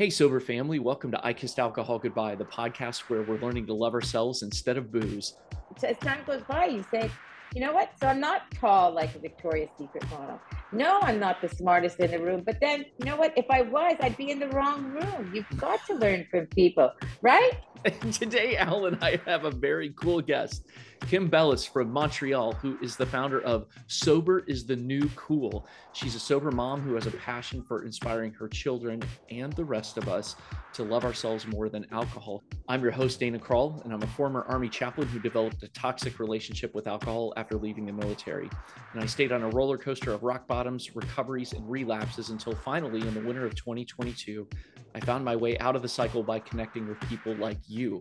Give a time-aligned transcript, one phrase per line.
[0.00, 3.74] Hey, sober family, welcome to I Kissed Alcohol Goodbye, the podcast where we're learning to
[3.74, 5.34] love ourselves instead of booze.
[5.86, 7.10] As time goes by, you say,
[7.54, 7.90] you know what?
[8.00, 10.40] So I'm not tall like a Victoria's Secret model.
[10.72, 12.44] No, I'm not the smartest in the room.
[12.46, 13.36] But then, you know what?
[13.36, 15.32] If I was, I'd be in the wrong room.
[15.34, 16.90] You've got to learn from people,
[17.20, 17.52] right?
[17.84, 20.64] And today, Al and I have a very cool guest.
[21.06, 25.66] Kim Bellas from Montreal, who is the founder of Sober is the New Cool.
[25.92, 29.96] She's a sober mom who has a passion for inspiring her children and the rest
[29.96, 30.36] of us
[30.74, 32.44] to love ourselves more than alcohol.
[32.68, 36.20] I'm your host, Dana Kroll, and I'm a former Army chaplain who developed a toxic
[36.20, 38.48] relationship with alcohol after leaving the military.
[38.92, 43.00] And I stayed on a roller coaster of rock bottoms, recoveries, and relapses until finally,
[43.00, 44.46] in the winter of 2022,
[44.94, 47.98] I found my way out of the cycle by connecting with people like you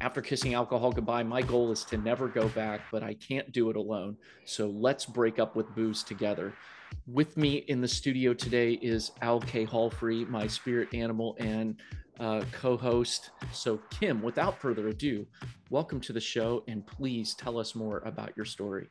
[0.00, 3.68] after kissing alcohol goodbye, my goal is to never go back, but I can't do
[3.68, 4.16] it alone.
[4.46, 6.54] So let's break up with booze together.
[7.06, 9.66] With me in the studio today is Al K.
[9.66, 11.80] Hallfree, my spirit animal and
[12.18, 13.30] uh, co host.
[13.52, 15.26] So, Kim, without further ado,
[15.68, 18.88] welcome to the show and please tell us more about your story.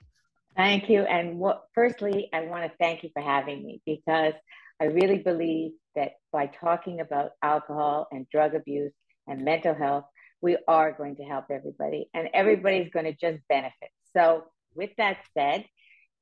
[0.55, 1.02] Thank you.
[1.02, 4.33] And what, firstly, I want to thank you for having me because
[4.80, 8.94] I really believe that by talking about alcohol and drug abuse
[9.28, 10.05] and mental health,
[10.42, 13.90] we are going to help everybody and everybody's going to just benefit.
[14.16, 14.45] So,
[14.76, 15.66] with that said,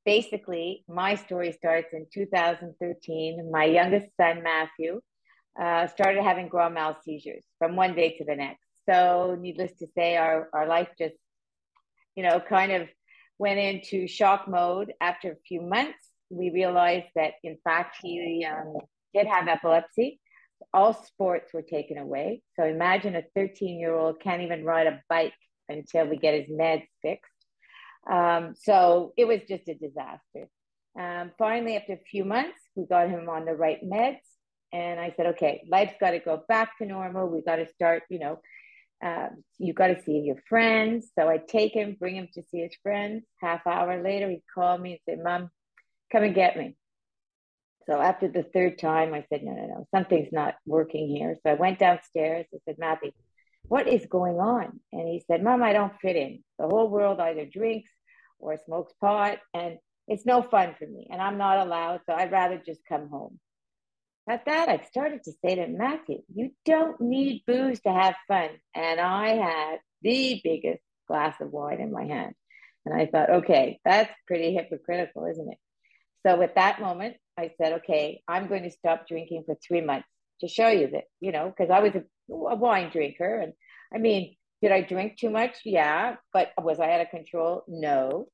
[0.06, 3.52] basically, my story starts in 2013.
[3.52, 5.02] My youngest son, Matthew,
[5.62, 8.64] uh, started having grand mal seizures from one day to the next.
[8.90, 11.16] So, needless to say, our, our life just,
[12.16, 12.88] you know, kind of
[13.38, 14.94] went into shock mode.
[15.02, 18.78] After a few months, we realized that, in fact, he um,
[19.14, 20.20] did have epilepsy
[20.74, 22.42] all sports were taken away.
[22.56, 25.34] So imagine a 13 year old can't even ride a bike
[25.70, 27.32] until we get his meds fixed.
[28.10, 30.50] Um, so it was just a disaster.
[31.00, 34.20] Um, finally, after a few months, we got him on the right meds.
[34.74, 37.28] And I said, okay, life's got to go back to normal.
[37.28, 38.40] We got to start, you know,
[39.04, 41.12] um, you got to see your friends.
[41.18, 43.24] So I take him, bring him to see his friends.
[43.40, 45.50] Half hour later, he called me and said, Mom,
[46.12, 46.76] come and get me.
[47.90, 51.36] So after the third time, I said, no, no, no, something's not working here.
[51.42, 52.46] So I went downstairs.
[52.54, 53.12] I said, Matthew,
[53.64, 54.80] what is going on?
[54.92, 56.44] And he said, Mom, I don't fit in.
[56.60, 57.90] The whole world either drinks
[58.40, 59.78] or smokes pot, and
[60.08, 61.08] it's no fun for me.
[61.10, 62.02] And I'm not allowed.
[62.06, 63.40] So I'd rather just come home.
[64.30, 68.50] At that, I started to say to Matthew, you don't need booze to have fun.
[68.76, 72.34] And I had the biggest glass of wine in my hand.
[72.86, 75.58] And I thought, okay, that's pretty hypocritical, isn't it?
[76.26, 80.08] So at that moment, I said, okay, I'm going to stop drinking for three months
[80.42, 82.04] to show you that, you know, because I was a,
[82.34, 83.40] a, wine drinker.
[83.40, 83.54] And
[83.94, 85.58] I mean, did I drink too much?
[85.66, 86.16] Yeah.
[86.34, 87.64] But was I out of control?
[87.68, 88.28] No.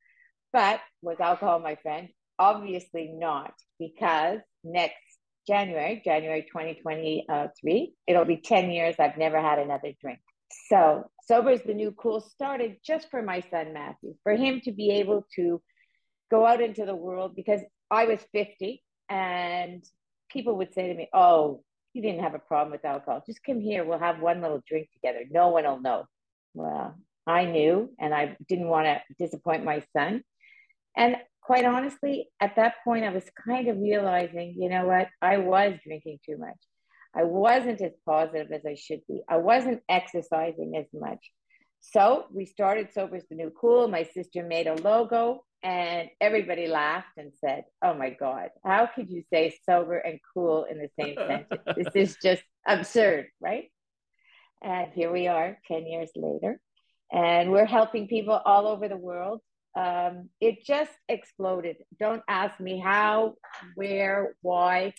[0.51, 2.09] But was alcohol my friend?
[2.39, 4.95] Obviously not, because next
[5.47, 10.19] January, January 2023, it'll be 10 years I've never had another drink.
[10.69, 14.71] So, Sober is the New Cool started just for my son Matthew, for him to
[14.71, 15.61] be able to
[16.29, 19.83] go out into the world because I was 50 and
[20.29, 23.23] people would say to me, Oh, you didn't have a problem with alcohol.
[23.25, 23.85] Just come here.
[23.85, 25.25] We'll have one little drink together.
[25.29, 26.05] No one will know.
[26.53, 26.95] Well,
[27.27, 30.23] I knew and I didn't want to disappoint my son.
[30.97, 35.07] And quite honestly, at that point, I was kind of realizing, you know what?
[35.21, 36.57] I was drinking too much.
[37.15, 39.21] I wasn't as positive as I should be.
[39.29, 41.31] I wasn't exercising as much.
[41.85, 43.89] So we started Sober's the New Cool.
[43.89, 49.09] My sister made a logo and everybody laughed and said, Oh my God, how could
[49.09, 51.61] you say sober and cool in the same sentence?
[51.75, 53.65] This is just absurd, right?
[54.63, 56.57] And here we are 10 years later,
[57.11, 59.41] and we're helping people all over the world.
[59.77, 61.75] Um, it just exploded.
[61.99, 63.33] Don't ask me how,
[63.75, 64.93] where, why.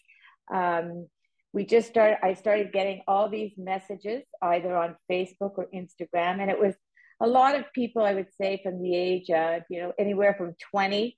[0.52, 1.08] Um,
[1.54, 6.50] we just started, I started getting all these messages either on Facebook or Instagram, and
[6.50, 6.74] it was
[7.22, 10.56] a lot of people, I would say, from the age of, you know, anywhere from
[10.72, 11.16] 20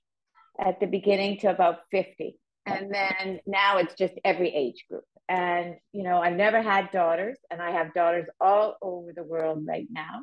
[0.63, 2.37] at the beginning to about 50.
[2.67, 5.05] And then now it's just every age group.
[5.27, 9.65] And, you know, I've never had daughters, and I have daughters all over the world
[9.67, 10.21] right now.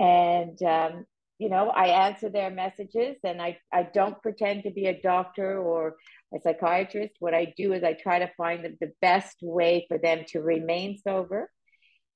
[0.00, 1.06] And, um,
[1.38, 5.58] you know, I answer their messages and I, I don't pretend to be a doctor
[5.58, 5.96] or
[6.34, 7.14] a psychiatrist.
[7.18, 10.98] What I do is I try to find the, best way for them to remain
[10.98, 11.50] sober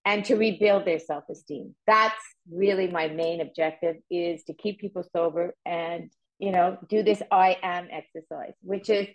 [0.05, 5.55] and to rebuild their self-esteem that's really my main objective is to keep people sober
[5.67, 9.07] and you know do this i am exercise which is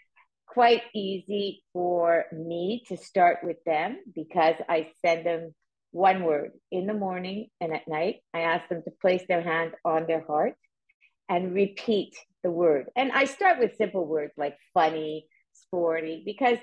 [0.48, 5.54] quite easy for me to start with them because i send them
[5.92, 9.72] one word in the morning and at night i ask them to place their hand
[9.84, 10.54] on their heart
[11.30, 12.16] and repeat
[12.46, 16.60] the word and i start with simple words like funny sporty because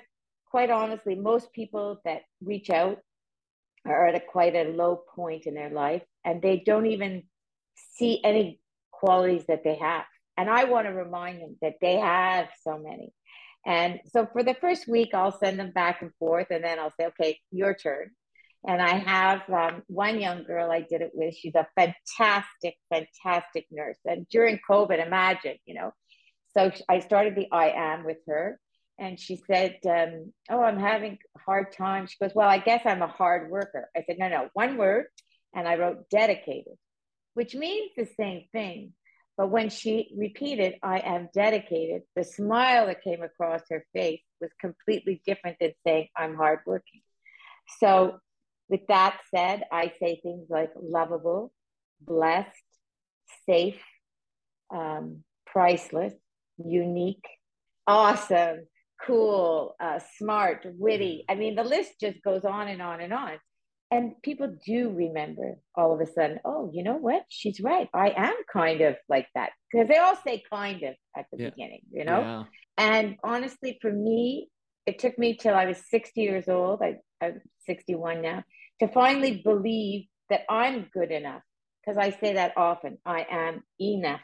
[0.53, 2.99] quite honestly, most people that reach out
[3.87, 7.23] are at a quite a low point in their life and they don't even
[7.95, 10.05] see any qualities that they have.
[10.37, 13.15] And I want to remind them that they have so many.
[13.65, 16.93] And so for the first week, I'll send them back and forth, and then I'll
[16.99, 18.11] say, okay, your turn.
[18.67, 21.35] And I have um, one young girl I did it with.
[21.35, 23.99] She's a fantastic, fantastic nurse.
[24.05, 25.93] And during COVID, imagine, you know.
[26.55, 28.61] So I started the I am with her.
[28.99, 32.07] And she said, um, Oh, I'm having a hard time.
[32.07, 33.91] She goes, Well, I guess I'm a hard worker.
[33.97, 35.07] I said, No, no, one word.
[35.55, 36.75] And I wrote dedicated,
[37.35, 38.93] which means the same thing.
[39.37, 44.51] But when she repeated, I am dedicated, the smile that came across her face was
[44.61, 47.01] completely different than saying, I'm hardworking.
[47.81, 48.19] So,
[48.73, 51.53] with that said, I say things like lovable,
[52.01, 52.49] blessed,
[53.47, 53.83] safe,
[54.75, 56.15] um, priceless,
[56.57, 57.27] unique,
[57.87, 58.67] awesome,
[59.07, 61.27] cool, uh, smart, witty.
[61.29, 63.33] I mean, the list just goes on and on and on.
[63.91, 67.25] And people do remember all of a sudden oh you know what?
[67.29, 67.91] She's right.
[67.93, 69.51] I am kind of like that.
[69.71, 71.51] Because they all say kind of at the yeah.
[71.51, 72.21] beginning you know?
[72.21, 72.45] Yeah.
[72.79, 74.49] and honestly for me
[74.87, 76.81] it took me till i was 60 years old.
[76.81, 78.45] I, i'm 61 now
[78.81, 81.43] to finally believe that i'm good enough
[81.81, 84.21] because i say that often i am enough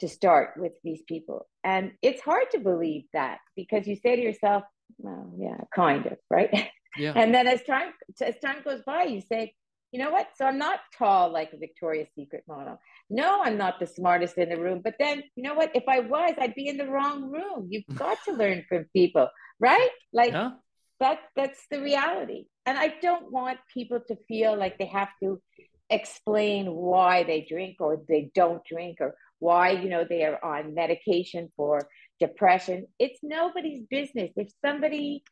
[0.00, 4.22] to start with these people and it's hard to believe that because you say to
[4.22, 4.64] yourself
[4.98, 7.12] well yeah kind of right Yeah.
[7.16, 9.54] And then as time as time goes by, you say,
[9.92, 10.28] you know what?
[10.36, 12.78] So I'm not tall like a Victoria's Secret model.
[13.10, 14.80] No, I'm not the smartest in the room.
[14.82, 15.70] But then, you know what?
[15.74, 17.68] If I was, I'd be in the wrong room.
[17.70, 19.28] You've got to learn from people,
[19.60, 19.90] right?
[20.12, 20.52] Like yeah.
[21.02, 22.46] That that's the reality.
[22.64, 25.42] And I don't want people to feel like they have to
[25.90, 30.74] explain why they drink or they don't drink or why, you know, they are on
[30.74, 31.88] medication for
[32.20, 32.86] depression.
[33.00, 34.30] It's nobody's business.
[34.36, 35.24] If somebody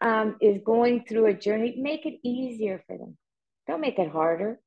[0.00, 3.16] um, is going through a journey, make it easier for them.
[3.68, 4.58] Don't make it harder.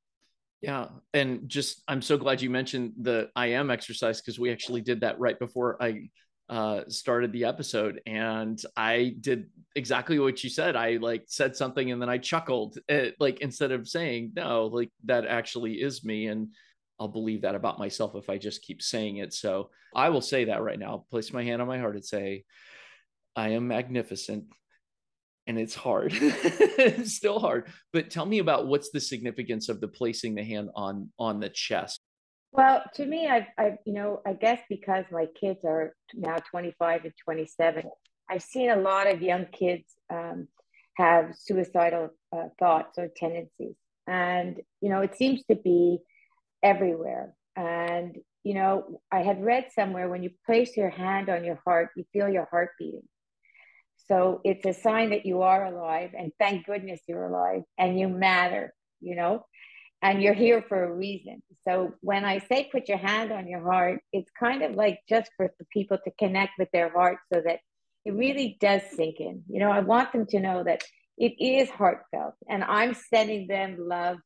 [0.62, 0.88] Yeah.
[1.13, 5.01] And just, I'm so glad you mentioned the I am exercise because we actually did
[5.01, 6.09] that right before I
[6.50, 8.01] uh, started the episode.
[8.06, 10.75] And I did exactly what you said.
[10.75, 14.92] I like said something and then I chuckled, at, like instead of saying, no, like
[15.06, 16.27] that actually is me.
[16.27, 16.50] And
[17.00, 19.33] I'll believe that about myself if I just keep saying it.
[19.33, 20.89] So I will say that right now.
[20.89, 22.44] I'll place my hand on my heart and say,
[23.36, 24.45] I am magnificent
[25.48, 29.88] and it's hard it's still hard but tell me about what's the significance of the
[29.88, 32.01] placing the hand on on the chest
[32.56, 37.06] well to me i've, I've you know i guess because my kids are now 25
[37.06, 37.84] and 27
[38.30, 40.48] i've seen a lot of young kids um,
[40.96, 43.75] have suicidal uh, thoughts or tendencies.
[44.07, 46.00] And you know it seems to be
[46.63, 47.34] everywhere.
[47.56, 51.90] And you know i had read somewhere when you place your hand on your heart
[51.96, 53.08] you feel your heart beating.
[54.08, 58.08] So it's a sign that you are alive, and thank goodness you're alive and you
[58.08, 59.46] matter, you know,
[60.06, 61.42] and you're here for a reason.
[61.68, 65.31] So when I say put your hand on your heart, it's kind of like just
[65.36, 67.60] for the people to connect with their heart so that
[68.06, 69.42] it really does sink in.
[69.50, 70.84] You know, I want them to know that
[71.18, 74.18] it is heartfelt and I'm sending them love,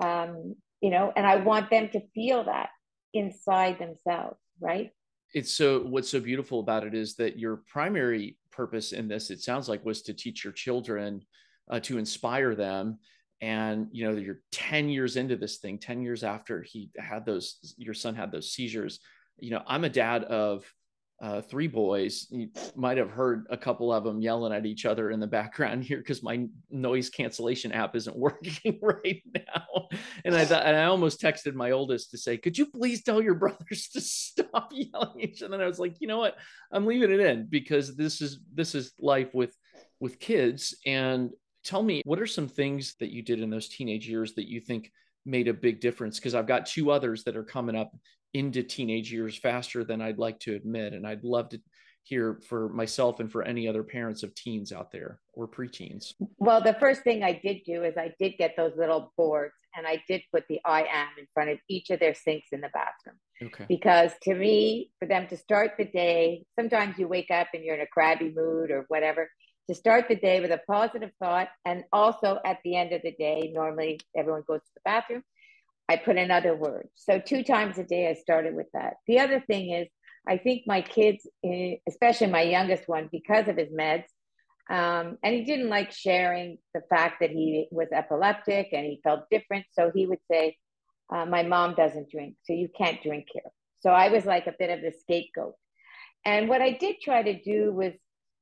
[0.00, 2.68] um, you know, and I want them to feel that
[3.12, 4.92] inside themselves, right?
[5.34, 9.40] It's so what's so beautiful about it is that your primary purpose in this, it
[9.40, 11.22] sounds like, was to teach your children,
[11.68, 13.00] uh, to inspire them.
[13.40, 17.74] And you know, you're 10 years into this thing, 10 years after he had those,
[17.76, 19.00] your son had those seizures.
[19.38, 20.64] You know, I'm a dad of
[21.20, 22.28] uh, three boys.
[22.30, 25.82] You might have heard a couple of them yelling at each other in the background
[25.82, 29.88] here because my noise cancellation app isn't working right now.
[30.24, 33.20] And I thought, and I almost texted my oldest to say, "Could you please tell
[33.20, 36.36] your brothers to stop yelling at each other?" And I was like, you know what?
[36.70, 39.56] I'm leaving it in because this is this is life with
[39.98, 40.76] with kids.
[40.86, 41.30] And
[41.64, 44.60] tell me, what are some things that you did in those teenage years that you
[44.60, 44.90] think
[45.24, 46.18] made a big difference?
[46.18, 47.92] Because I've got two others that are coming up
[48.34, 50.92] into teenage years faster than I'd like to admit.
[50.92, 51.60] And I'd love to
[52.08, 56.14] hear for myself and for any other parents of teens out there or preteens.
[56.38, 59.86] Well, the first thing I did do is I did get those little boards and
[59.86, 62.70] I did put the I am in front of each of their sinks in the
[62.72, 63.16] bathroom.
[63.42, 63.66] Okay.
[63.68, 67.74] Because to me, for them to start the day, sometimes you wake up and you're
[67.74, 69.28] in a crabby mood or whatever.
[69.68, 73.12] To start the day with a positive thought, and also at the end of the
[73.12, 75.22] day, normally everyone goes to the bathroom
[75.88, 76.88] I put another word.
[76.94, 78.96] So two times a day, I started with that.
[79.06, 79.88] The other thing is,
[80.26, 84.04] I think my kids, eh, especially my youngest one, because of his meds,
[84.68, 89.30] um, and he didn't like sharing the fact that he was epileptic and he felt
[89.30, 89.64] different.
[89.72, 90.58] So he would say,
[91.10, 93.50] uh, My mom doesn't drink, so you can't drink here.
[93.80, 95.54] So I was like a bit of the scapegoat.
[96.26, 97.94] And what I did try to do was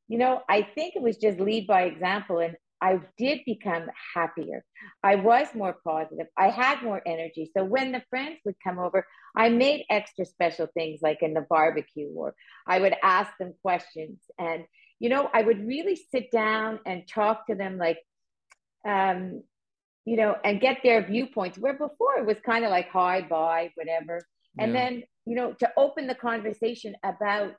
[0.09, 2.39] you know, I think it was just lead by example.
[2.39, 4.65] And I did become happier.
[5.03, 6.27] I was more positive.
[6.37, 7.51] I had more energy.
[7.57, 11.47] So when the friends would come over, I made extra special things like in the
[11.49, 12.35] barbecue, or
[12.67, 14.19] I would ask them questions.
[14.39, 14.65] And,
[15.01, 17.99] you know, I would really sit down and talk to them like,
[18.87, 19.43] um,
[20.05, 21.59] you know, and get their viewpoints.
[21.59, 24.25] Where before it was kind of like hi, bye, whatever.
[24.59, 24.81] And yeah.
[24.81, 27.57] then, you know, to open the conversation about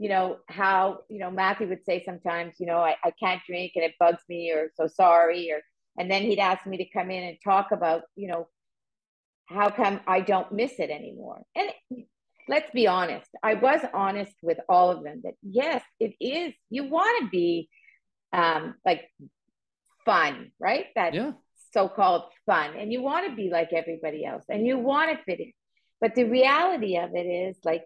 [0.00, 3.72] you know, how, you know, Matthew would say sometimes, you know, I, I can't drink
[3.74, 5.52] and it bugs me or so sorry.
[5.52, 5.60] Or,
[5.98, 8.48] and then he'd ask me to come in and talk about, you know,
[9.44, 11.42] how come I don't miss it anymore?
[11.54, 11.68] And
[12.48, 16.84] let's be honest, I was honest with all of them that yes, it is, you
[16.84, 17.68] want to be
[18.32, 19.02] um, like
[20.06, 20.86] fun, right?
[20.96, 21.32] That yeah.
[21.74, 22.70] so called fun.
[22.78, 25.52] And you want to be like everybody else and you want to fit in.
[26.00, 27.84] But the reality of it is like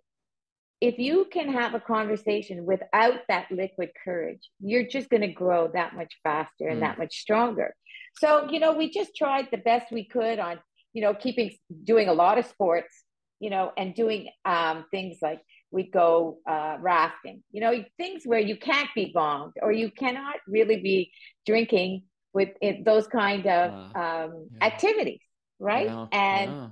[0.80, 5.70] if you can have a conversation without that liquid courage, you're just going to grow
[5.72, 6.80] that much faster and mm.
[6.80, 7.74] that much stronger.
[8.16, 10.58] So, you know, we just tried the best we could on,
[10.92, 11.52] you know, keeping
[11.84, 13.02] doing a lot of sports,
[13.40, 15.40] you know, and doing um, things like
[15.70, 20.36] we go uh, rafting, you know, things where you can't be bombed or you cannot
[20.46, 21.10] really be
[21.46, 22.02] drinking
[22.32, 24.66] with it, those kind of uh, um, yeah.
[24.66, 25.20] activities,
[25.58, 25.86] right?
[25.86, 26.06] Yeah.
[26.12, 26.68] And yeah.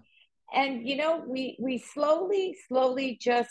[0.54, 3.50] and you know, we we slowly, slowly just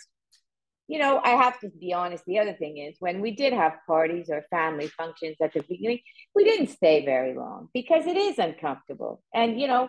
[0.92, 2.26] you know, I have to be honest.
[2.26, 6.00] The other thing is when we did have parties or family functions at the beginning,
[6.36, 9.24] we didn't stay very long because it is uncomfortable.
[9.34, 9.88] And, you know,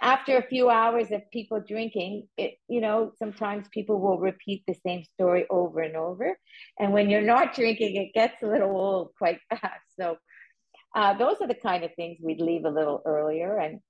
[0.00, 4.76] after a few hours of people drinking, it, you know, sometimes people will repeat the
[4.86, 6.34] same story over and over.
[6.78, 9.84] And when you're not drinking, it gets a little old quite fast.
[10.00, 10.16] So
[10.96, 13.58] uh, those are the kind of things we'd leave a little earlier.
[13.58, 13.80] And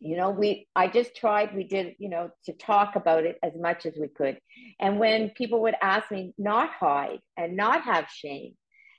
[0.00, 3.52] you know we i just tried we did you know to talk about it as
[3.56, 4.38] much as we could.
[4.80, 8.54] And when people would ask me not hide and not have shame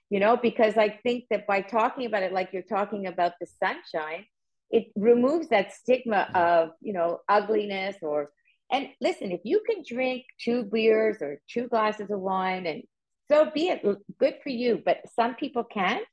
[0.10, 3.48] you know because i think that by talking about it like you're talking about the
[3.64, 4.26] sunshine
[4.72, 8.30] it removes that stigma of you know ugliness or
[8.72, 12.84] and listen if you can drink two beers or two glasses of wine and
[13.30, 13.84] so be it
[14.20, 14.82] good for you.
[14.86, 16.06] But some people can't.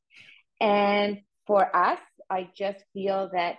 [0.60, 1.98] And for us
[2.30, 3.56] i just feel that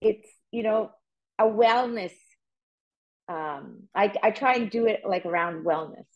[0.00, 0.90] it's you know,
[1.38, 2.12] a wellness.
[3.28, 6.06] Um, I, I try and do it like around wellness.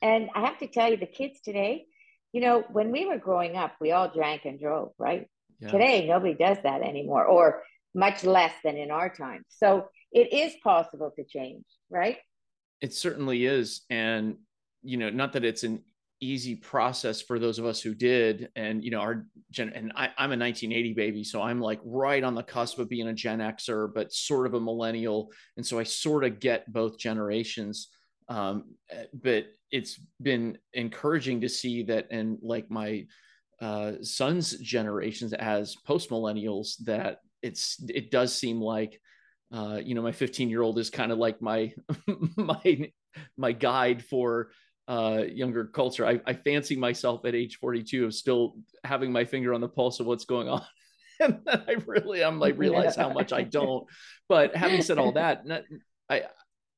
[0.00, 1.86] And I have to tell you, the kids today,
[2.32, 5.26] you know, when we were growing up, we all drank and drove, right?
[5.60, 5.70] Yeah.
[5.70, 7.62] Today, nobody does that anymore, or
[7.94, 9.44] much less than in our time.
[9.48, 12.18] So it is possible to change, right?
[12.80, 13.82] It certainly is.
[13.90, 14.36] And,
[14.82, 15.82] you know, not that it's an
[16.20, 20.06] easy process for those of us who did and you know our gen and I,
[20.18, 23.38] i'm a 1980 baby so i'm like right on the cusp of being a gen
[23.38, 27.88] xer but sort of a millennial and so i sort of get both generations.
[28.28, 28.74] Um,
[29.14, 33.06] but it's been encouraging to see that and like my
[33.60, 39.00] uh, son's generations as post millennials that it's it does seem like
[39.52, 41.72] uh, you know my 15 year old is kind of like my
[42.36, 42.90] my
[43.36, 44.50] my guide for
[44.88, 46.06] uh, younger culture.
[46.06, 50.00] I, I fancy myself at age 42 of still having my finger on the pulse
[50.00, 50.64] of what's going on.
[51.20, 53.86] and then I really, I'm like, realize how much I don't.
[54.28, 55.44] But having said all that,
[56.08, 56.22] I,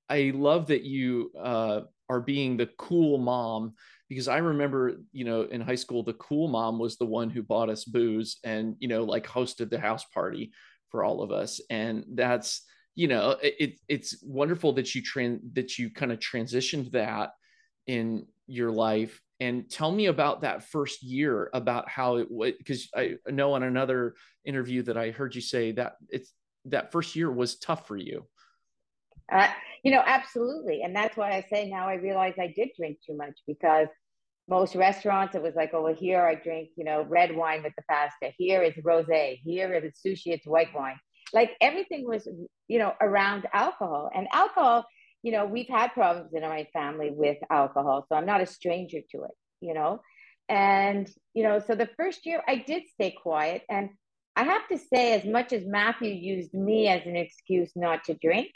[0.08, 3.74] I love that you uh, are being the cool mom
[4.08, 7.44] because I remember, you know, in high school, the cool mom was the one who
[7.44, 10.50] bought us booze and, you know, like hosted the house party
[10.88, 11.60] for all of us.
[11.70, 12.62] And that's,
[12.96, 17.30] you know, it, it's wonderful that you trans that you kind of transitioned that
[17.90, 19.20] in your life.
[19.40, 23.62] And tell me about that first year about how it would because i know on
[23.62, 26.32] another interview that i heard you say that it's
[26.66, 28.26] that first year was tough for you.
[29.32, 29.49] Uh,
[29.82, 30.82] you know absolutely.
[30.82, 33.88] And that's why i say now i realize i did drink too much because
[34.49, 37.73] most restaurants it was like oh well here i drink you know red wine with
[37.76, 38.32] the pasta.
[38.37, 39.40] Here is rosé.
[39.42, 40.32] Here is sushi.
[40.37, 40.99] It's white wine.
[41.32, 42.28] Like everything was
[42.68, 44.11] you know around alcohol.
[44.14, 44.85] And alcohol
[45.22, 49.00] you know, we've had problems in my family with alcohol, so I'm not a stranger
[49.12, 50.00] to it, you know.
[50.48, 53.62] And, you know, so the first year I did stay quiet.
[53.68, 53.90] And
[54.34, 58.14] I have to say, as much as Matthew used me as an excuse not to
[58.14, 58.48] drink,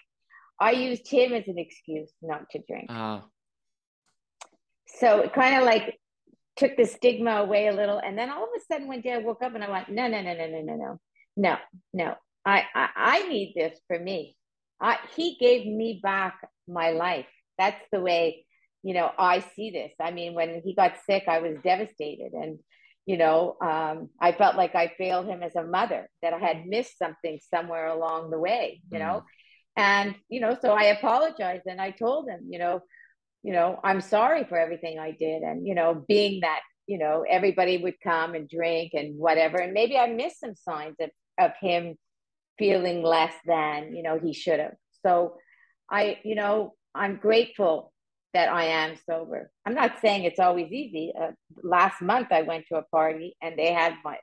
[0.59, 2.87] I used him as an excuse not to drink.
[2.91, 3.21] Uh.
[4.87, 5.99] So it kind of like
[6.57, 7.99] took the stigma away a little.
[7.99, 10.09] And then all of a sudden, one day I woke up and I went, no,
[10.09, 10.99] no, no, no, no, no, no,
[11.37, 11.57] no,
[11.93, 12.15] no.
[12.47, 14.37] I, I, I need this for me.
[14.81, 17.27] I, he gave me back my life.
[17.59, 18.47] That's the way,
[18.83, 19.93] you know, I see this.
[20.01, 22.33] I mean, when he got sick, I was devastated.
[22.33, 22.59] And,
[23.07, 26.67] you know, um, I felt like I failed him as a mother, that I had
[26.67, 29.23] missed something somewhere along the way, you know.
[29.23, 29.25] Mm.
[29.77, 32.81] And, you know, so I apologized and I told him, you know,
[33.43, 35.43] you know, I'm sorry for everything I did.
[35.43, 39.59] And, you know, being that you know, everybody would come and drink and whatever.
[39.59, 41.97] And maybe I missed some signs of, of him
[42.59, 44.75] feeling less than, you know, he should have.
[45.05, 45.37] So
[45.91, 47.93] I, you know, I'm grateful
[48.33, 49.51] that I am sober.
[49.65, 51.13] I'm not saying it's always easy.
[51.19, 54.19] Uh, last month I went to a party and they had my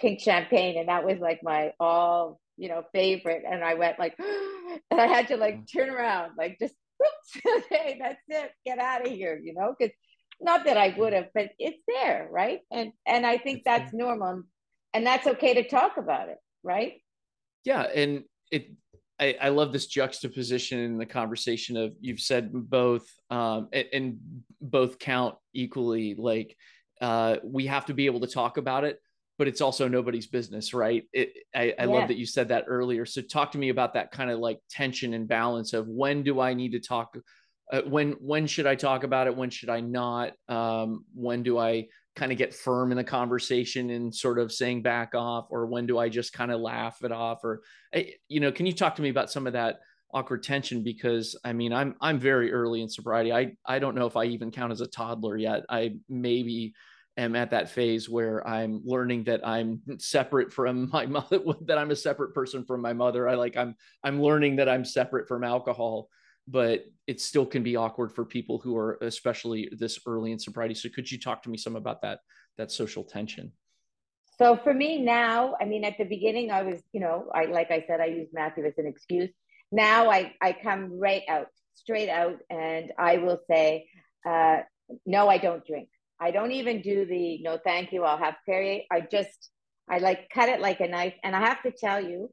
[0.00, 3.42] pink champagne and that was like my all, you know, favorite.
[3.48, 4.14] And I went like,
[4.90, 5.72] and I had to like mm.
[5.72, 6.74] turn around, like just,
[7.58, 9.92] okay, that's it, get out of here, you know, because
[10.40, 12.60] not that I would have, but it's there, right?
[12.70, 14.42] And and I think that's normal,
[14.92, 16.94] and that's okay to talk about it, right?
[17.64, 18.68] Yeah, and it.
[19.18, 24.18] I, I love this juxtaposition in the conversation of you've said both, um, and, and
[24.60, 26.14] both count equally.
[26.14, 26.56] Like
[27.00, 29.00] uh, we have to be able to talk about it,
[29.38, 31.04] but it's also nobody's business, right?
[31.12, 31.86] It, I, I yeah.
[31.86, 33.06] love that you said that earlier.
[33.06, 36.40] So talk to me about that kind of like tension and balance of when do
[36.40, 37.16] I need to talk
[37.72, 39.36] uh, when when should I talk about it?
[39.36, 40.32] When should I not?
[40.48, 44.82] Um, when do I kind of get firm in the conversation and sort of saying
[44.82, 47.44] back off, or when do I just kind of laugh it off?
[47.44, 49.80] Or eh, you know, can you talk to me about some of that
[50.12, 50.82] awkward tension?
[50.82, 53.32] Because I mean, I'm I'm very early in sobriety.
[53.32, 55.64] I I don't know if I even count as a toddler yet.
[55.68, 56.74] I maybe
[57.18, 61.90] am at that phase where I'm learning that I'm separate from my mother, that I'm
[61.90, 63.28] a separate person from my mother.
[63.28, 66.08] I like I'm I'm learning that I'm separate from alcohol
[66.48, 70.74] but it still can be awkward for people who are especially this early in sobriety.
[70.74, 72.20] So could you talk to me some about that
[72.56, 73.52] that social tension?
[74.38, 77.70] So for me now, I mean, at the beginning, I was, you know, I like
[77.70, 79.30] I said, I use Matthew as an excuse.
[79.72, 83.88] Now I I come right out, straight out, and I will say,
[84.28, 84.58] uh,
[85.04, 85.88] no, I don't drink.
[86.20, 88.04] I don't even do the no, thank you.
[88.04, 88.82] I'll have Perrier.
[88.90, 89.50] I just
[89.88, 92.30] I like cut it like a knife, and I have to tell you,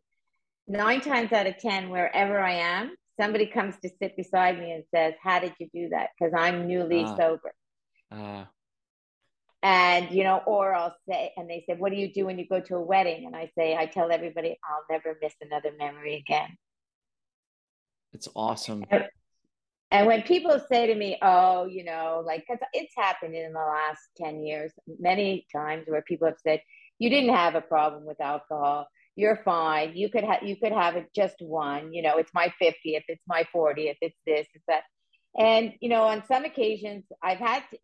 [0.67, 4.84] nine times out of ten, wherever I am, somebody comes to sit beside me and
[4.93, 6.10] says, How did you do that?
[6.17, 7.53] Because I'm newly uh, sober.
[8.12, 8.46] Uh.
[9.62, 12.48] And, you know, or I'll say, and they say, What do you do when you
[12.48, 13.25] go to a wedding?
[13.25, 16.58] And I say, I tell everybody, I'll never miss another memory again.
[18.11, 18.83] It's awesome.
[18.92, 19.05] And,
[19.90, 23.59] and when people say to me, Oh, you know, like, because it's happened in the
[23.59, 26.61] last 10 years, many times where people have said,
[27.00, 29.96] You didn't have a problem with alcohol you're fine.
[29.96, 31.94] You could have you could have it just one.
[31.94, 34.84] You know, it's my 50th, it's my 40th, it's this, it's that.
[35.38, 37.78] And you know, on some occasions I've had to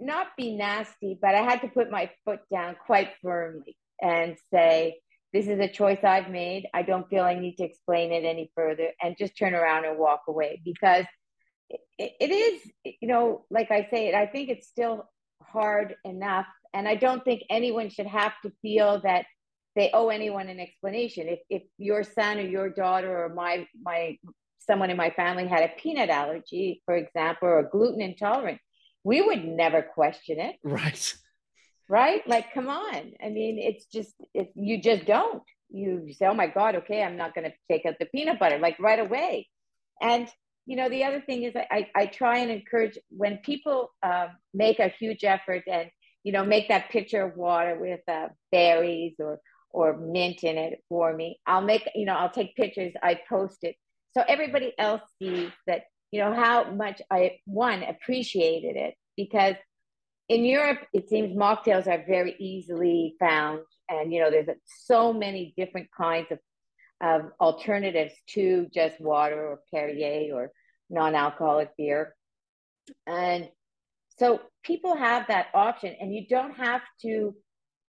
[0.00, 5.00] not be nasty, but I had to put my foot down quite firmly and say,
[5.32, 6.66] this is a choice I've made.
[6.72, 9.98] I don't feel I need to explain it any further and just turn around and
[9.98, 11.04] walk away because
[11.98, 12.62] it, it is,
[13.00, 15.08] you know, like I say, it I think it's still
[15.42, 16.46] hard enough.
[16.72, 19.26] And I don't think anyone should have to feel that
[19.78, 21.28] they owe anyone an explanation.
[21.28, 24.18] If if your son or your daughter or my my
[24.58, 28.58] someone in my family had a peanut allergy, for example, or gluten intolerant,
[29.04, 30.56] we would never question it.
[30.64, 31.14] Right.
[31.88, 32.26] Right?
[32.28, 33.12] Like, come on.
[33.24, 35.44] I mean, it's just if you just don't.
[35.70, 38.78] You say, oh my God, okay, I'm not gonna take out the peanut butter, like
[38.80, 39.48] right away.
[40.02, 40.28] And
[40.66, 44.80] you know, the other thing is I, I, try and encourage when people uh, make
[44.80, 45.88] a huge effort and
[46.24, 50.82] you know make that pitcher of water with uh, berries or or mint in it
[50.88, 51.40] for me.
[51.46, 53.76] I'll make, you know, I'll take pictures, I post it.
[54.16, 59.54] So everybody else sees that, you know, how much I, one, appreciated it because
[60.28, 63.60] in Europe, it seems mocktails are very easily found.
[63.88, 64.48] And, you know, there's
[64.86, 66.38] so many different kinds of,
[67.00, 70.50] of alternatives to just water or Perrier or
[70.90, 72.14] non alcoholic beer.
[73.06, 73.48] And
[74.18, 77.34] so people have that option, and you don't have to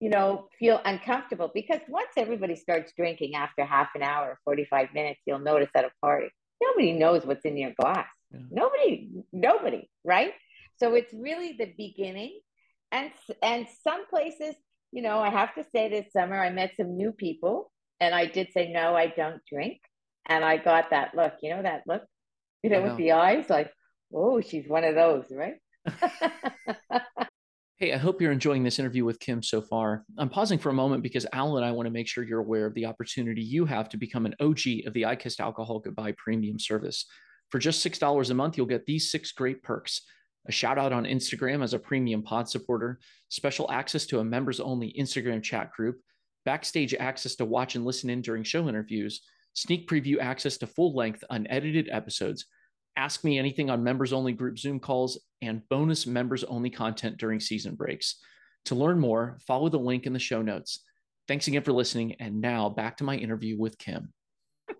[0.01, 5.21] you know, feel uncomfortable because once everybody starts drinking after half an hour, 45 minutes,
[5.27, 6.27] you'll notice at a party,
[6.59, 8.07] nobody knows what's in your glass.
[8.33, 8.39] Yeah.
[8.49, 10.33] Nobody, nobody, right?
[10.77, 12.39] So it's really the beginning.
[12.91, 13.11] And,
[13.43, 14.55] and some places,
[14.91, 18.25] you know, I have to say this summer, I met some new people and I
[18.25, 19.81] did say, no, I don't drink.
[20.25, 22.01] And I got that look, you know, that look,
[22.63, 22.87] you know, know.
[22.89, 23.71] with the eyes like,
[24.11, 25.57] oh, she's one of those, right?
[27.81, 30.05] Hey, I hope you're enjoying this interview with Kim so far.
[30.19, 32.67] I'm pausing for a moment because Al and I want to make sure you're aware
[32.67, 36.13] of the opportunity you have to become an OG of the I Kissed Alcohol Goodbye
[36.15, 37.07] premium service.
[37.49, 40.03] For just $6 a month, you'll get these six great perks
[40.47, 44.59] a shout out on Instagram as a premium pod supporter, special access to a members
[44.59, 46.01] only Instagram chat group,
[46.45, 49.21] backstage access to watch and listen in during show interviews,
[49.53, 52.45] sneak preview access to full length unedited episodes
[52.95, 57.39] Ask Me Anything on members only group Zoom calls, and bonus members only content during
[57.39, 58.15] season breaks.
[58.65, 60.83] To learn more, follow the link in the show notes.
[61.27, 62.15] Thanks again for listening.
[62.19, 64.13] And now back to my interview with Kim.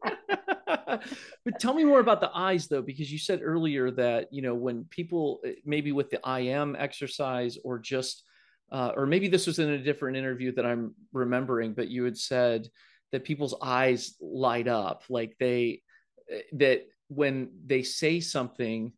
[0.67, 4.55] but tell me more about the eyes though because you said earlier that you know
[4.55, 8.23] when people maybe with the i am exercise or just
[8.71, 12.17] uh, or maybe this was in a different interview that I'm remembering, but you had
[12.17, 12.69] said
[13.11, 15.81] that people's eyes light up, like they
[16.53, 18.93] that when they say something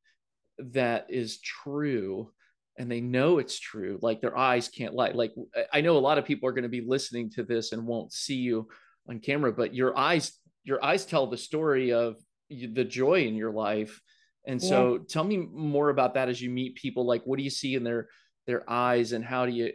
[0.60, 2.32] that is true
[2.78, 5.12] and they know it's true like their eyes can't lie.
[5.12, 5.34] Like
[5.72, 8.14] i know a lot of people are going to be listening to this and won't
[8.14, 8.68] see you
[9.10, 10.32] on camera but your eyes
[10.64, 12.16] your eyes tell the story of
[12.50, 14.02] the joy in your life.
[14.46, 15.00] And so yeah.
[15.08, 17.06] tell me more about that as you meet people.
[17.06, 18.10] Like what do you see in their
[18.46, 19.72] their eyes and how do you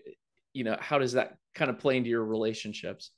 [0.52, 3.10] you know how does that kind of play into your relationships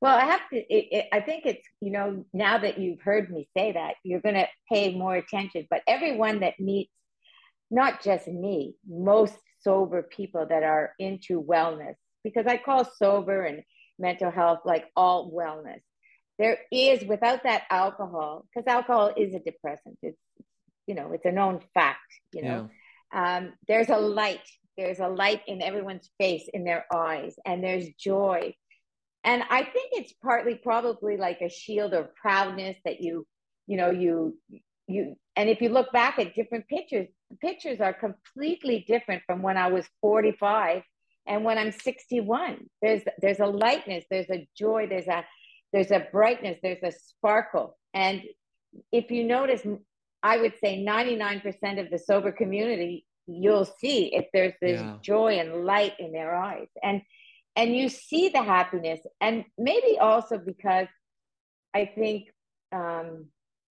[0.00, 3.30] well i have to it, it, i think it's you know now that you've heard
[3.30, 6.90] me say that you're going to pay more attention but everyone that meets
[7.70, 13.62] not just me, most sober people that are into wellness, because I call sober and
[13.98, 15.80] mental health like all wellness.
[16.38, 20.18] There is, without that alcohol, because alcohol is a depressant, it's,
[20.86, 22.00] you know, it's a known fact,
[22.32, 22.70] you know,
[23.12, 23.36] yeah.
[23.38, 27.88] um, there's a light, there's a light in everyone's face, in their eyes, and there's
[27.98, 28.54] joy.
[29.26, 33.26] And I think it's partly probably like a shield of proudness that you,
[33.66, 34.38] you know, you
[34.88, 39.42] you and if you look back at different pictures the pictures are completely different from
[39.42, 40.82] when i was 45
[41.26, 45.24] and when i'm 61 there's there's a lightness there's a joy there's a
[45.72, 47.76] there's a brightness there's a sparkle.
[47.92, 48.22] And
[48.92, 49.62] if you notice
[50.22, 54.96] i would say 99% of the sober community you'll see if there's this yeah.
[55.02, 56.68] joy and light in their eyes.
[56.82, 57.02] And
[57.56, 60.88] and you see the happiness and maybe also because
[61.74, 62.28] i think
[62.72, 63.26] um,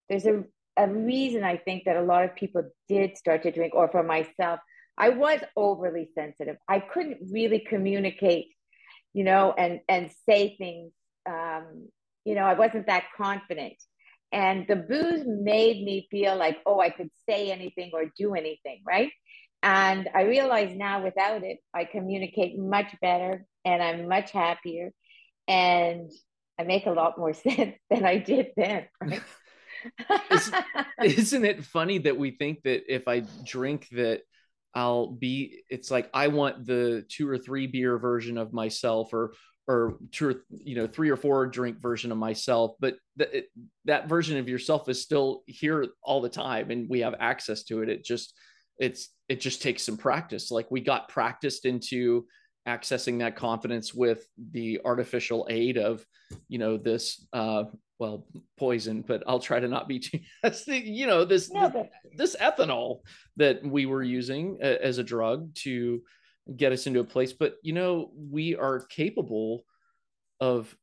[0.09, 0.45] there's a
[0.77, 4.03] a reason I think that a lot of people did start to drink, or for
[4.03, 4.61] myself,
[4.99, 6.57] I was overly sensitive.
[6.69, 8.47] I couldn't really communicate,
[9.13, 10.93] you know, and and say things.
[11.29, 11.89] Um,
[12.25, 13.75] you know, I wasn't that confident,
[14.33, 18.83] and the booze made me feel like, oh, I could say anything or do anything,
[18.87, 19.11] right?
[19.65, 24.93] And I realize now, without it, I communicate much better, and I'm much happier,
[25.49, 26.11] and
[26.59, 28.87] I make a lot more sense than I did then.
[29.01, 29.23] Right?
[31.03, 34.21] isn't it funny that we think that if I drink that
[34.75, 39.35] I'll be it's like I want the two or three beer version of myself or
[39.69, 43.45] or two or you know three or four drink version of myself but that
[43.85, 47.83] that version of yourself is still here all the time and we have access to
[47.83, 48.35] it it just
[48.79, 50.51] it's it just takes some practice.
[50.51, 52.27] Like we got practiced into
[52.67, 56.05] accessing that confidence with the artificial aid of
[56.49, 57.65] you know this uh
[57.99, 61.69] well poison but i'll try to not be too that's the you know this no,
[61.69, 61.91] but...
[62.17, 63.01] this ethanol
[63.37, 66.01] that we were using as a drug to
[66.57, 67.33] get us into a place.
[67.33, 69.65] But you know we are capable
[70.41, 70.75] of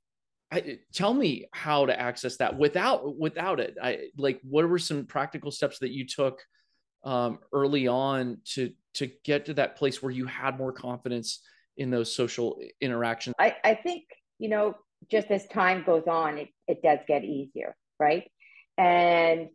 [0.54, 3.78] I, tell me how to access that without without it.
[3.82, 6.42] I like what were some practical steps that you took
[7.04, 11.42] um, early on to to get to that place where you had more confidence
[11.78, 14.04] in those social interactions i i think
[14.38, 14.76] you know
[15.10, 18.30] just as time goes on, it, it does get easier, right?
[18.78, 19.50] And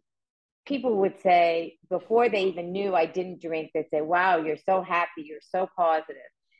[0.67, 4.83] people would say, before they even knew I didn't drink, they'd say, wow, you're so
[4.83, 6.17] happy, you're so positive.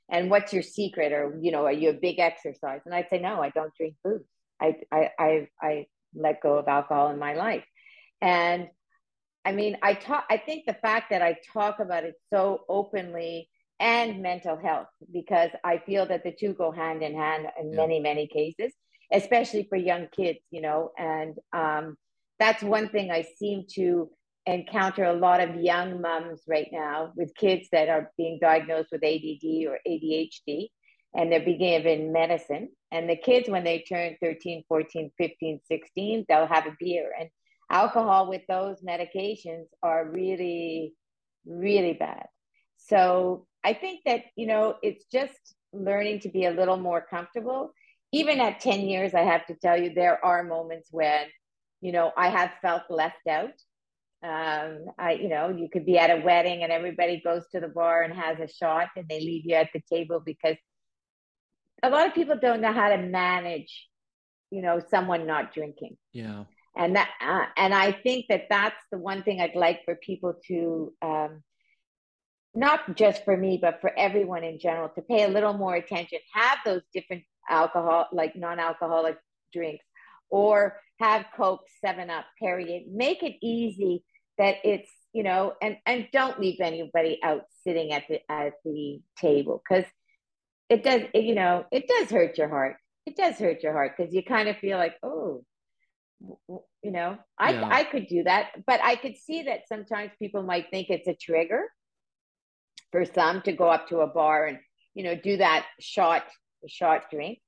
[0.09, 1.13] And what's your secret?
[1.13, 2.81] Or, you know, are you a big exercise?
[2.87, 4.23] And I'd say, no, I don't drink booze.
[4.61, 7.65] I, I, I, I let go of alcohol in my life.
[8.21, 8.69] And
[9.47, 13.49] I mean, I talk, I think the fact that I talk about it so openly
[13.79, 17.77] and mental health because I feel that the two go hand in hand in yeah.
[17.77, 18.73] many, many cases,
[19.13, 20.91] especially for young kids, you know.
[20.99, 21.97] And um,
[22.41, 24.11] that's one thing I seem to
[24.47, 29.05] encounter a lot of young moms right now with kids that are being diagnosed with
[29.05, 30.71] ADD or ADHD
[31.15, 32.71] and they're being given medicine.
[32.91, 37.11] And the kids, when they turn 13, 14, 15, 16, they'll have a beer.
[37.19, 37.29] And
[37.71, 40.95] alcohol with those medications are really,
[41.45, 42.27] really bad.
[42.77, 47.73] So I think that, you know, it's just learning to be a little more comfortable.
[48.13, 51.27] Even at 10 years, I have to tell you, there are moments when,
[51.81, 53.51] you know, I have felt left out.
[54.23, 57.69] Um, I, you know, you could be at a wedding and everybody goes to the
[57.69, 60.57] bar and has a shot and they leave you at the table because
[61.83, 63.89] a lot of people don't know how to manage,
[64.51, 65.97] you know, someone not drinking.
[66.13, 66.45] Yeah.
[66.77, 70.35] And that, uh, and I think that that's the one thing I'd like for people
[70.49, 71.43] to, um,
[72.55, 76.19] not just for me, but for everyone in general, to pay a little more attention,
[76.35, 79.17] have those different alcohol, like non alcoholic
[79.53, 79.85] drinks,
[80.29, 84.05] or have Coke, 7 Up, period Make it easy
[84.39, 89.01] that it's, you know, and, and don't leave anybody out sitting at the, at the
[89.19, 89.87] table because
[90.69, 92.77] it does, you know, it does hurt your heart.
[93.07, 95.45] It does hurt your heart because you kind of feel like, oh,
[96.21, 97.69] you know, I, yeah.
[97.71, 101.15] I could do that, but I could see that sometimes people might think it's a
[101.15, 101.65] trigger
[102.93, 104.59] for some to go up to a bar and
[104.97, 106.25] you know, do that shot
[106.67, 107.39] shot drink.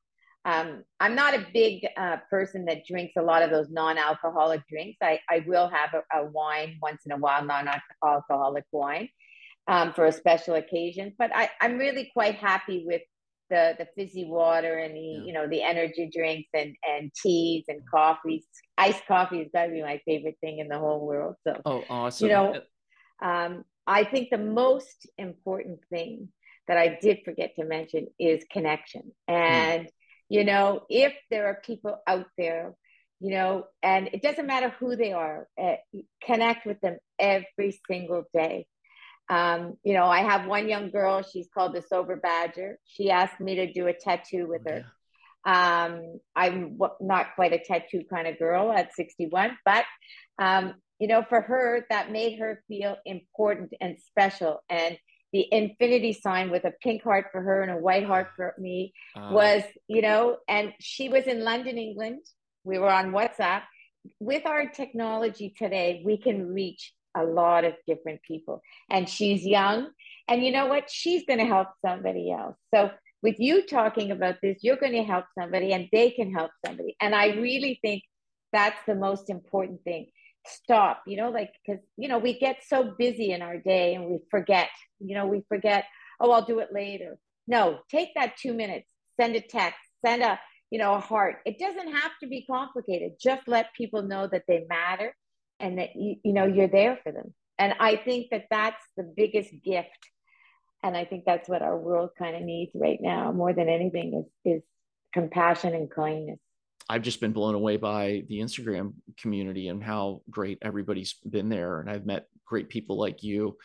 [0.44, 4.98] Um, I'm not a big uh, person that drinks a lot of those non-alcoholic drinks.
[5.02, 9.08] I, I will have a, a wine once in a while, non-alcoholic wine
[9.66, 11.14] um, for a special occasion.
[11.18, 13.02] But I, I'm really quite happy with
[13.50, 15.22] the the fizzy water and the yeah.
[15.24, 18.46] you know the energy drinks and and teas and coffees.
[18.76, 21.36] Iced coffee has got to be my favorite thing in the whole world.
[21.44, 22.28] So oh, awesome!
[22.28, 22.60] You know,
[23.22, 26.28] um, I think the most important thing
[26.68, 29.12] that I did forget to mention is connection.
[29.28, 29.34] Hmm.
[29.34, 29.90] And mm.
[30.28, 32.74] you know, if there are people out there,
[33.20, 35.76] you know, and it doesn't matter who they are, uh,
[36.22, 38.66] connect with them every single day.
[39.30, 42.78] Um, you know, I have one young girl, she's called the Sober Badger.
[42.84, 44.84] She asked me to do a tattoo with her.
[45.44, 49.84] Um, I'm not quite a tattoo kind of girl at 61, but,
[50.38, 54.62] um, you know, for her, that made her feel important and special.
[54.68, 54.98] And
[55.32, 58.94] the infinity sign with a pink heart for her and a white heart for me
[59.14, 62.20] uh, was, you know, and she was in London, England.
[62.64, 63.62] We were on WhatsApp.
[64.20, 68.62] With our technology today, we can reach a lot of different people.
[68.90, 69.88] And she's young.
[70.28, 70.90] And you know what?
[70.90, 72.56] She's going to help somebody else.
[72.74, 72.90] So,
[73.20, 76.94] with you talking about this, you're going to help somebody and they can help somebody.
[77.00, 78.04] And I really think
[78.52, 80.06] that's the most important thing.
[80.46, 84.06] Stop, you know, like, because, you know, we get so busy in our day and
[84.06, 84.68] we forget,
[85.00, 85.84] you know, we forget,
[86.20, 87.18] oh, I'll do it later.
[87.48, 88.86] No, take that two minutes,
[89.20, 90.38] send a text, send a,
[90.70, 91.38] you know, a heart.
[91.44, 93.12] It doesn't have to be complicated.
[93.20, 95.14] Just let people know that they matter
[95.60, 97.34] and that you, you know you're there for them.
[97.58, 100.10] And i think that that's the biggest gift.
[100.82, 104.24] And i think that's what our world kind of needs right now more than anything
[104.44, 104.62] is is
[105.12, 106.38] compassion and kindness.
[106.90, 111.80] I've just been blown away by the instagram community and how great everybody's been there.
[111.80, 113.56] And i've met great people like you.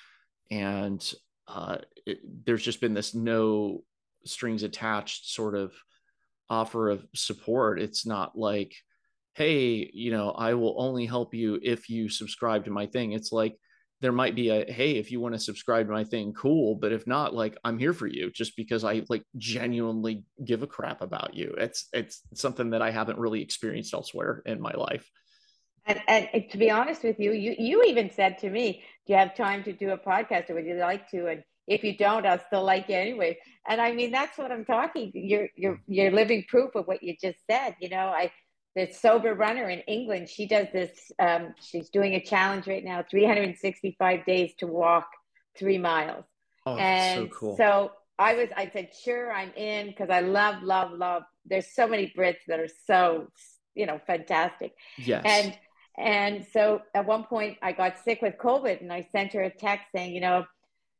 [0.51, 1.01] And
[1.47, 3.83] uh, it, there's just been this no
[4.25, 5.73] strings attached sort of
[6.49, 7.81] offer of support.
[7.81, 8.75] It's not like
[9.35, 13.13] hey, you know, I will only help you if you subscribe to my thing.
[13.13, 13.57] It's like
[14.01, 16.75] there might be a hey, if you want to subscribe to my thing, cool.
[16.75, 20.67] But if not, like I'm here for you just because I like genuinely give a
[20.67, 21.55] crap about you.
[21.57, 25.09] It's it's something that I haven't really experienced elsewhere in my life.
[25.85, 29.19] And, and to be honest with you, you you even said to me, "Do you
[29.19, 32.25] have time to do a podcast, or would you like to?" And if you don't,
[32.25, 33.37] I'll still like you anyway.
[33.67, 35.11] And I mean, that's what I'm talking.
[35.13, 35.81] You're you're mm.
[35.87, 37.75] you're living proof of what you just said.
[37.79, 38.31] You know, I
[38.75, 40.29] the sober runner in England.
[40.29, 41.11] She does this.
[41.19, 45.07] Um, she's doing a challenge right now, 365 days to walk
[45.57, 46.25] three miles.
[46.65, 47.57] Oh, and so cool.
[47.57, 48.49] So I was.
[48.55, 51.23] I said, sure, I'm in because I love, love, love.
[51.45, 53.27] There's so many Brits that are so,
[53.75, 54.73] you know, fantastic.
[54.97, 55.23] Yes.
[55.25, 55.57] And
[55.97, 59.49] and so at one point I got sick with COVID, and I sent her a
[59.49, 60.45] text saying, you know,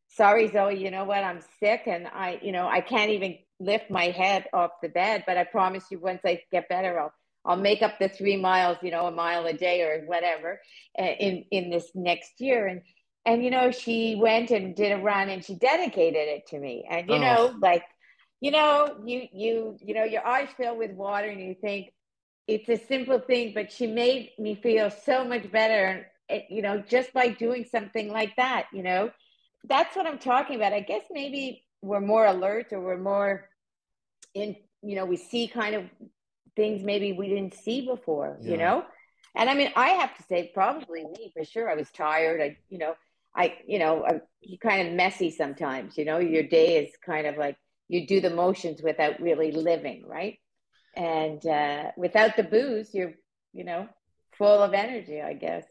[0.10, 3.90] sorry Zoe, you know what, I'm sick, and I, you know, I can't even lift
[3.90, 7.14] my head off the bed, but I promise you, once I get better, I'll
[7.46, 10.62] I'll make up the three miles, you know, a mile a day or whatever
[10.98, 12.68] uh, in in this next year.
[12.68, 12.82] And
[13.26, 16.86] and you know, she went and did a run and she dedicated it to me.
[16.90, 17.20] And you oh.
[17.20, 17.84] know, like,
[18.42, 21.94] you know, you you you know, your eyes fill with water and you think
[22.48, 26.08] it's a simple thing, but she made me feel so much better.
[26.50, 29.12] You know, just by doing something like that, you know,
[29.66, 30.74] that's what I'm talking about.
[30.74, 33.50] I guess maybe we're more alert or we're more
[34.34, 35.84] in, you know, we see kind of
[36.56, 38.52] things maybe we didn't see before, yeah.
[38.52, 38.86] you know?
[39.36, 41.70] And I mean, I have to say, probably me for sure.
[41.70, 42.42] I was tired.
[42.42, 42.96] I, you know,
[43.36, 47.26] I, you know, I, you kind of messy sometimes, you know, your day is kind
[47.26, 50.38] of like you do the motions without really living, right?
[50.96, 53.14] And uh, without the booze, you're,
[53.54, 53.88] you know,
[54.38, 55.66] full of energy, I guess.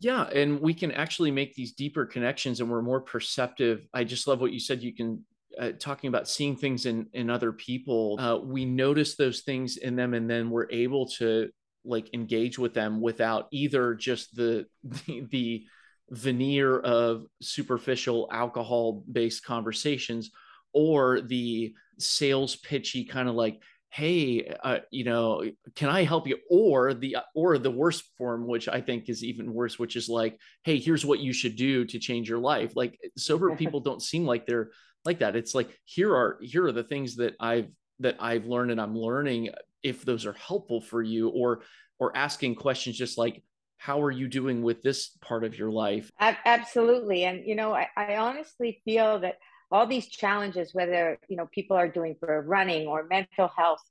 [0.00, 0.22] Yeah.
[0.22, 3.88] And we can actually make these deeper connections and we're more perceptive.
[3.92, 4.80] I just love what you said.
[4.80, 5.24] You can
[5.58, 9.96] uh, talking about seeing things in in other people uh, we notice those things in
[9.96, 11.48] them and then we're able to
[11.84, 15.64] like engage with them without either just the the, the
[16.10, 20.30] veneer of superficial alcohol based conversations
[20.72, 25.42] or the sales pitchy kind of like hey uh, you know
[25.74, 26.38] can i help you?
[26.50, 30.38] Or the or the worst form which i think is even worse which is like
[30.62, 32.72] hey here's what you should do to change your life.
[32.76, 34.70] Like sober people don't seem like they're
[35.04, 35.36] like that.
[35.36, 37.68] It's like here are here are the things that i've
[38.00, 39.50] that i've learned and i'm learning
[39.82, 41.62] if those are helpful for you or
[41.98, 43.42] or asking questions just like
[43.78, 46.10] how are you doing with this part of your life?
[46.18, 47.24] Absolutely.
[47.24, 49.38] And you know I, I honestly feel that
[49.70, 53.82] all these challenges whether you know people are doing for running or mental health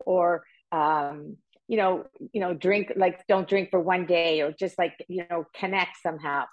[0.00, 1.36] or um,
[1.68, 5.24] you know you know drink like don't drink for one day or just like you
[5.30, 6.44] know connect somehow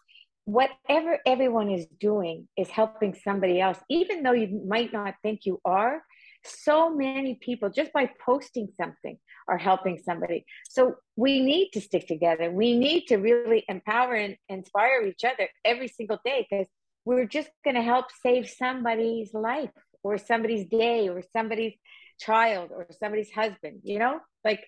[0.46, 5.60] whatever everyone is doing is helping somebody else, even though you might not think you
[5.64, 6.04] are.
[6.46, 10.46] So many people, just by posting something, are helping somebody.
[10.70, 12.52] So we need to stick together.
[12.52, 16.68] We need to really empower and inspire each other every single day because
[17.06, 19.72] we're just going to help save somebody's life
[20.04, 21.76] or somebody's day or somebody's
[22.20, 24.20] child or somebody's husband, you know?
[24.44, 24.68] Like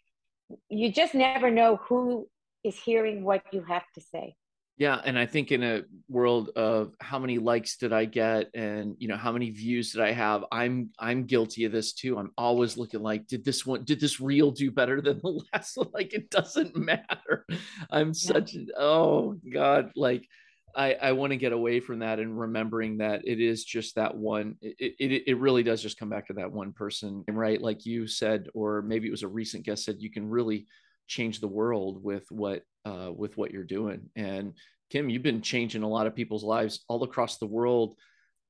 [0.70, 2.28] you just never know who
[2.64, 4.36] is hearing what you have to say.
[4.78, 8.96] Yeah, and I think in a world of how many likes did I get and
[9.00, 12.18] you know how many views did I have, I'm I'm guilty of this too.
[12.18, 15.78] I'm always looking like did this one did this reel do better than the last
[15.78, 15.88] one?
[15.94, 17.46] Like it doesn't matter.
[17.90, 20.28] I'm such oh god like
[20.76, 24.14] I, I want to get away from that and remembering that it is just that
[24.18, 24.58] one.
[24.62, 27.62] It, it, it really does just come back to that one person, right?
[27.62, 30.66] Like you said, or maybe it was a recent guest said, you can really
[31.08, 34.10] change the world with what uh, with what you're doing.
[34.16, 34.54] And
[34.90, 37.96] Kim, you've been changing a lot of people's lives all across the world.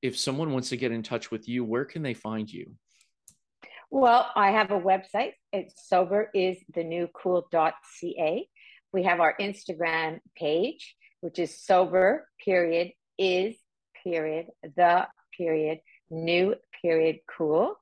[0.02, 2.72] If someone wants to get in touch with you, where can they find you?
[3.90, 5.32] Well, I have a website.
[5.52, 8.48] It's soberistheNewCool.ca.
[8.92, 13.56] We have our Instagram page which is sober period is
[14.04, 15.78] period the period
[16.10, 17.74] new period cool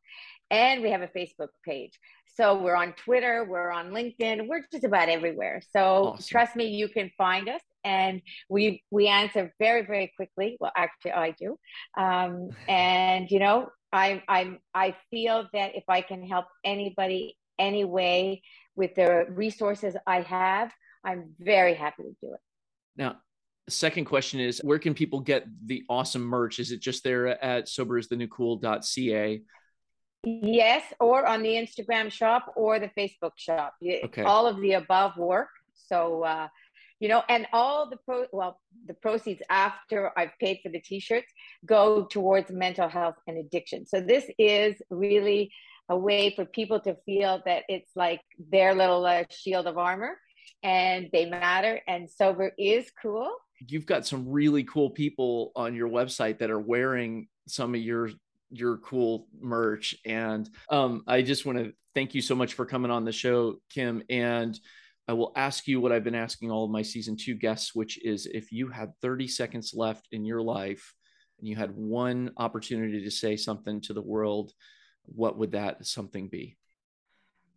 [0.54, 1.98] and we have a facebook page
[2.36, 6.24] so we're on twitter we're on linkedin we're just about everywhere so awesome.
[6.28, 11.12] trust me you can find us and we we answer very very quickly well actually
[11.12, 11.56] i do
[11.98, 17.84] um, and you know i I'm i feel that if i can help anybody any
[17.84, 18.42] way
[18.76, 20.70] with the resources i have
[21.04, 22.40] i'm very happy to do it
[22.96, 23.16] now,
[23.68, 26.58] second question is where can people get the awesome merch?
[26.58, 29.42] Is it just there at soberisthenewcool.ca?
[30.24, 33.74] Yes, or on the Instagram shop or the Facebook shop.
[33.82, 34.22] Okay.
[34.22, 35.48] All of the above work.
[35.74, 36.48] So, uh,
[37.00, 41.30] you know, and all the pro well, the proceeds after I've paid for the t-shirts
[41.66, 43.86] go towards mental health and addiction.
[43.86, 45.52] So this is really
[45.88, 50.16] a way for people to feel that it's like their little uh, shield of armor
[50.62, 53.30] and they matter and sober is cool
[53.68, 58.10] you've got some really cool people on your website that are wearing some of your
[58.50, 62.90] your cool merch and um, i just want to thank you so much for coming
[62.90, 64.58] on the show kim and
[65.08, 68.02] i will ask you what i've been asking all of my season two guests which
[68.04, 70.94] is if you had 30 seconds left in your life
[71.38, 74.52] and you had one opportunity to say something to the world
[75.06, 76.56] what would that something be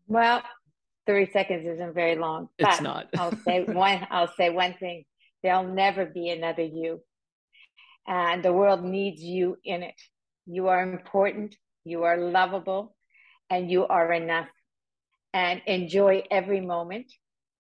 [0.08, 0.41] well
[1.08, 2.50] 30 seconds isn't very long.
[2.60, 3.08] It's not.
[3.17, 5.06] I'll say one I'll say one thing.
[5.41, 7.02] There'll never be another you.
[8.06, 10.00] And the world needs you in it.
[10.48, 12.96] You are important, you are lovable,
[13.50, 14.48] and you are enough.
[15.34, 17.12] And enjoy every moment.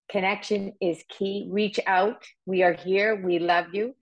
[0.09, 1.47] Connection is key.
[1.51, 2.23] Reach out.
[2.45, 3.15] We are here.
[3.15, 3.93] We love you.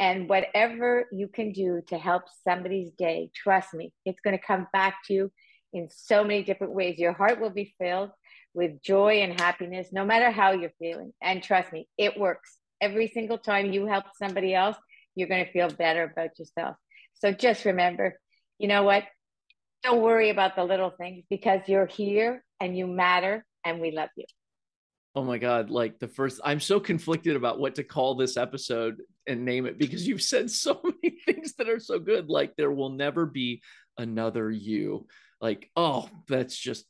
[0.00, 4.66] And whatever you can do to help somebody's day, trust me, it's going to come
[4.72, 5.32] back to you
[5.72, 6.98] in so many different ways.
[6.98, 8.10] Your heart will be filled
[8.54, 11.12] with joy and happiness, no matter how you're feeling.
[11.22, 12.58] And trust me, it works.
[12.80, 14.76] Every single time you help somebody else,
[15.14, 16.76] you're going to feel better about yourself.
[17.14, 18.18] So just remember,
[18.62, 19.02] you know what?
[19.82, 24.08] Don't worry about the little things because you're here and you matter and we love
[24.16, 24.24] you.
[25.16, 25.68] Oh my God.
[25.68, 29.78] Like the first, I'm so conflicted about what to call this episode and name it
[29.78, 32.28] because you've said so many things that are so good.
[32.28, 33.62] Like there will never be
[33.98, 35.08] another you.
[35.40, 36.86] Like, oh, that's just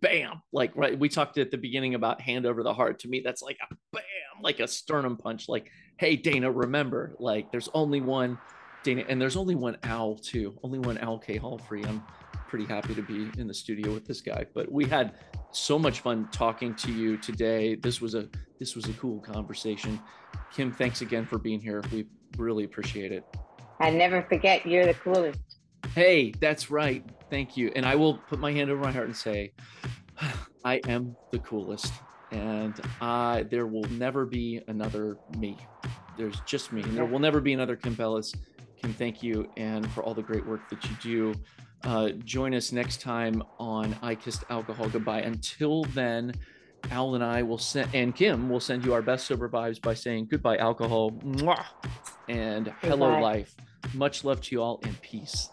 [0.00, 3.22] bam like right we talked at the beginning about hand over the heart to me
[3.24, 8.00] that's like a bam like a sternum punch like hey dana remember like there's only
[8.00, 8.36] one
[8.86, 12.02] dana and there's only one owl too only one owl k hall free i'm
[12.48, 15.14] pretty happy to be in the studio with this guy but we had
[15.50, 20.00] so much fun talking to you today this was a this was a cool conversation
[20.52, 22.06] kim thanks again for being here we
[22.38, 23.24] really appreciate it
[23.80, 25.40] I never forget you're the coolest
[25.94, 27.72] hey that's right Thank you.
[27.74, 29.52] And I will put my hand over my heart and say,
[30.64, 31.92] I am the coolest.
[32.32, 35.56] And I, there will never be another me.
[36.16, 36.82] There's just me.
[36.82, 38.34] And there will never be another Kim Bellas.
[38.80, 39.48] Kim, thank you.
[39.56, 41.40] And for all the great work that you do.
[41.84, 45.20] Uh, join us next time on I Kissed Alcohol Goodbye.
[45.20, 46.32] Until then,
[46.90, 49.94] Al and I will send, and Kim will send you our best sober vibes by
[49.94, 51.64] saying goodbye, alcohol, mwah,
[52.28, 53.54] and hello, life.
[53.94, 55.50] Much love to you all and peace.